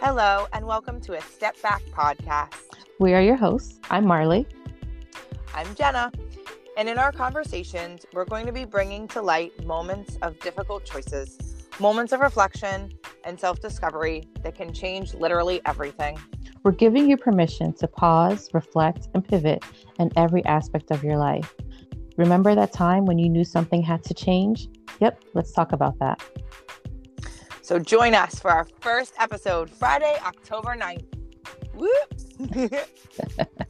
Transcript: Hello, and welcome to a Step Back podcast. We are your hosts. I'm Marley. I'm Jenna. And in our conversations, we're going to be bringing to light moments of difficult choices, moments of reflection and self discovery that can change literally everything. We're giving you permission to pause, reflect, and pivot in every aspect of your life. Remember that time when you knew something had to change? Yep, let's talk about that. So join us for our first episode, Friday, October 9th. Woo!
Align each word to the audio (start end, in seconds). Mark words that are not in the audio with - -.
Hello, 0.00 0.46
and 0.52 0.64
welcome 0.64 1.00
to 1.00 1.18
a 1.18 1.20
Step 1.20 1.60
Back 1.60 1.82
podcast. 1.86 2.54
We 3.00 3.14
are 3.14 3.20
your 3.20 3.34
hosts. 3.34 3.80
I'm 3.90 4.06
Marley. 4.06 4.46
I'm 5.52 5.74
Jenna. 5.74 6.12
And 6.76 6.88
in 6.88 6.98
our 6.98 7.10
conversations, 7.10 8.06
we're 8.12 8.24
going 8.24 8.46
to 8.46 8.52
be 8.52 8.64
bringing 8.64 9.08
to 9.08 9.20
light 9.20 9.66
moments 9.66 10.16
of 10.22 10.38
difficult 10.38 10.84
choices, 10.84 11.36
moments 11.80 12.12
of 12.12 12.20
reflection 12.20 12.92
and 13.24 13.40
self 13.40 13.60
discovery 13.60 14.22
that 14.44 14.54
can 14.54 14.72
change 14.72 15.14
literally 15.14 15.60
everything. 15.66 16.16
We're 16.62 16.70
giving 16.70 17.10
you 17.10 17.16
permission 17.16 17.72
to 17.78 17.88
pause, 17.88 18.50
reflect, 18.54 19.08
and 19.14 19.26
pivot 19.26 19.64
in 19.98 20.12
every 20.16 20.44
aspect 20.44 20.92
of 20.92 21.02
your 21.02 21.16
life. 21.16 21.52
Remember 22.16 22.54
that 22.54 22.72
time 22.72 23.04
when 23.04 23.18
you 23.18 23.28
knew 23.28 23.44
something 23.44 23.82
had 23.82 24.04
to 24.04 24.14
change? 24.14 24.68
Yep, 25.00 25.24
let's 25.34 25.50
talk 25.50 25.72
about 25.72 25.98
that. 25.98 26.22
So 27.68 27.78
join 27.78 28.14
us 28.14 28.40
for 28.40 28.50
our 28.50 28.66
first 28.80 29.12
episode, 29.18 29.68
Friday, 29.68 30.16
October 30.24 30.74
9th. 30.74 31.04
Woo! 31.74 31.90